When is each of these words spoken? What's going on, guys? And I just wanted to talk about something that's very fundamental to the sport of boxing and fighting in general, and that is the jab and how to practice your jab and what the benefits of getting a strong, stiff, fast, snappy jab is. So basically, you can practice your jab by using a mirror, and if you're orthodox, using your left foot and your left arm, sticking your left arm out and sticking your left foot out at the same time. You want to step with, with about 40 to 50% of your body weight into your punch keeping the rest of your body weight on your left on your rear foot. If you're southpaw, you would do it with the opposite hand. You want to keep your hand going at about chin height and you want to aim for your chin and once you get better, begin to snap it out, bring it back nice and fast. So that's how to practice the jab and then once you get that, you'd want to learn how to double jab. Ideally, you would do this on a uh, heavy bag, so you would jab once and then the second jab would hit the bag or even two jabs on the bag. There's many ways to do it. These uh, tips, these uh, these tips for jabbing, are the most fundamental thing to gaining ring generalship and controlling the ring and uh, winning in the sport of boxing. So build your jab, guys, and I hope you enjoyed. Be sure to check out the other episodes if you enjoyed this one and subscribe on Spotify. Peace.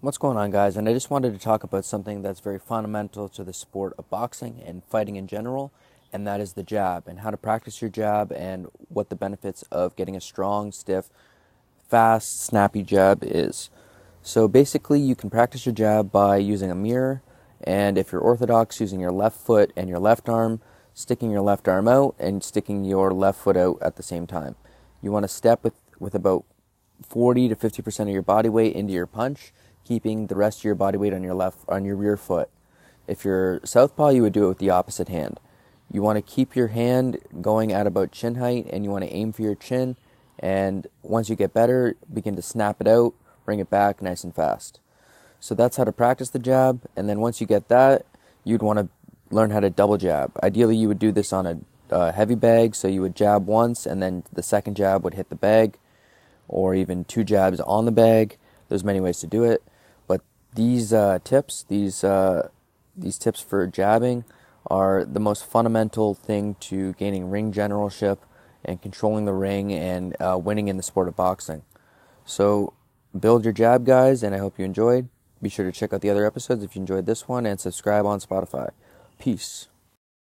What's 0.00 0.16
going 0.16 0.36
on, 0.36 0.52
guys? 0.52 0.76
And 0.76 0.88
I 0.88 0.92
just 0.92 1.10
wanted 1.10 1.32
to 1.32 1.40
talk 1.40 1.64
about 1.64 1.84
something 1.84 2.22
that's 2.22 2.38
very 2.38 2.60
fundamental 2.60 3.28
to 3.30 3.42
the 3.42 3.52
sport 3.52 3.94
of 3.98 4.08
boxing 4.08 4.62
and 4.64 4.84
fighting 4.84 5.16
in 5.16 5.26
general, 5.26 5.72
and 6.12 6.24
that 6.24 6.40
is 6.40 6.52
the 6.52 6.62
jab 6.62 7.08
and 7.08 7.18
how 7.18 7.32
to 7.32 7.36
practice 7.36 7.82
your 7.82 7.90
jab 7.90 8.30
and 8.30 8.68
what 8.90 9.08
the 9.08 9.16
benefits 9.16 9.62
of 9.72 9.96
getting 9.96 10.14
a 10.14 10.20
strong, 10.20 10.70
stiff, 10.70 11.10
fast, 11.88 12.40
snappy 12.40 12.84
jab 12.84 13.24
is. 13.24 13.70
So 14.22 14.46
basically, 14.46 15.00
you 15.00 15.16
can 15.16 15.30
practice 15.30 15.66
your 15.66 15.74
jab 15.74 16.12
by 16.12 16.36
using 16.36 16.70
a 16.70 16.76
mirror, 16.76 17.20
and 17.64 17.98
if 17.98 18.12
you're 18.12 18.20
orthodox, 18.20 18.80
using 18.80 19.00
your 19.00 19.10
left 19.10 19.36
foot 19.36 19.72
and 19.74 19.88
your 19.88 19.98
left 19.98 20.28
arm, 20.28 20.60
sticking 20.94 21.32
your 21.32 21.42
left 21.42 21.66
arm 21.66 21.88
out 21.88 22.14
and 22.20 22.44
sticking 22.44 22.84
your 22.84 23.10
left 23.10 23.40
foot 23.40 23.56
out 23.56 23.78
at 23.82 23.96
the 23.96 24.04
same 24.04 24.28
time. 24.28 24.54
You 25.02 25.10
want 25.10 25.24
to 25.24 25.28
step 25.28 25.64
with, 25.64 25.74
with 25.98 26.14
about 26.14 26.44
40 27.02 27.48
to 27.48 27.56
50% 27.56 28.00
of 28.02 28.08
your 28.10 28.22
body 28.22 28.48
weight 28.48 28.76
into 28.76 28.92
your 28.92 29.06
punch 29.06 29.52
keeping 29.88 30.26
the 30.26 30.36
rest 30.36 30.58
of 30.58 30.64
your 30.64 30.74
body 30.74 30.98
weight 30.98 31.14
on 31.14 31.22
your 31.22 31.34
left 31.34 31.60
on 31.66 31.86
your 31.86 31.96
rear 31.96 32.18
foot. 32.18 32.50
If 33.06 33.24
you're 33.24 33.60
southpaw, 33.64 34.10
you 34.10 34.20
would 34.20 34.34
do 34.34 34.44
it 34.44 34.48
with 34.48 34.58
the 34.58 34.68
opposite 34.68 35.08
hand. 35.08 35.40
You 35.90 36.02
want 36.02 36.16
to 36.16 36.22
keep 36.22 36.54
your 36.54 36.68
hand 36.68 37.18
going 37.40 37.72
at 37.72 37.86
about 37.86 38.12
chin 38.12 38.34
height 38.34 38.66
and 38.70 38.84
you 38.84 38.90
want 38.90 39.04
to 39.04 39.10
aim 39.10 39.32
for 39.32 39.40
your 39.40 39.54
chin 39.54 39.96
and 40.38 40.86
once 41.02 41.30
you 41.30 41.34
get 41.34 41.54
better, 41.54 41.96
begin 42.12 42.36
to 42.36 42.42
snap 42.42 42.82
it 42.82 42.86
out, 42.86 43.14
bring 43.46 43.58
it 43.58 43.70
back 43.70 44.02
nice 44.02 44.22
and 44.22 44.34
fast. 44.34 44.78
So 45.40 45.54
that's 45.54 45.78
how 45.78 45.84
to 45.84 45.92
practice 45.92 46.28
the 46.28 46.38
jab 46.38 46.82
and 46.94 47.08
then 47.08 47.20
once 47.20 47.40
you 47.40 47.46
get 47.46 47.68
that, 47.68 48.04
you'd 48.44 48.62
want 48.62 48.78
to 48.78 48.88
learn 49.34 49.50
how 49.50 49.60
to 49.60 49.70
double 49.70 49.96
jab. 49.96 50.38
Ideally, 50.42 50.76
you 50.76 50.88
would 50.88 50.98
do 50.98 51.12
this 51.12 51.32
on 51.32 51.46
a 51.46 51.58
uh, 51.90 52.12
heavy 52.12 52.34
bag, 52.34 52.74
so 52.74 52.88
you 52.88 53.00
would 53.00 53.16
jab 53.16 53.46
once 53.46 53.86
and 53.86 54.02
then 54.02 54.24
the 54.30 54.42
second 54.42 54.76
jab 54.76 55.02
would 55.02 55.14
hit 55.14 55.30
the 55.30 55.34
bag 55.34 55.78
or 56.46 56.74
even 56.74 57.04
two 57.04 57.24
jabs 57.24 57.58
on 57.60 57.86
the 57.86 57.90
bag. 57.90 58.36
There's 58.68 58.84
many 58.84 59.00
ways 59.00 59.20
to 59.20 59.26
do 59.26 59.44
it. 59.44 59.62
These 60.58 60.92
uh, 60.92 61.20
tips, 61.22 61.64
these 61.68 62.02
uh, 62.02 62.48
these 62.96 63.16
tips 63.16 63.40
for 63.40 63.64
jabbing, 63.68 64.24
are 64.66 65.04
the 65.04 65.20
most 65.20 65.46
fundamental 65.46 66.14
thing 66.14 66.56
to 66.68 66.94
gaining 66.94 67.30
ring 67.30 67.52
generalship 67.52 68.24
and 68.64 68.82
controlling 68.82 69.24
the 69.24 69.32
ring 69.32 69.72
and 69.72 70.16
uh, 70.20 70.36
winning 70.36 70.66
in 70.66 70.76
the 70.76 70.82
sport 70.82 71.06
of 71.06 71.14
boxing. 71.14 71.62
So 72.24 72.74
build 73.16 73.44
your 73.44 73.52
jab, 73.52 73.86
guys, 73.86 74.24
and 74.24 74.34
I 74.34 74.38
hope 74.38 74.58
you 74.58 74.64
enjoyed. 74.64 75.08
Be 75.40 75.48
sure 75.48 75.64
to 75.64 75.70
check 75.70 75.92
out 75.92 76.00
the 76.00 76.10
other 76.10 76.26
episodes 76.26 76.64
if 76.64 76.74
you 76.74 76.80
enjoyed 76.80 77.06
this 77.06 77.28
one 77.28 77.46
and 77.46 77.60
subscribe 77.60 78.04
on 78.04 78.18
Spotify. 78.18 78.70
Peace. 79.20 79.68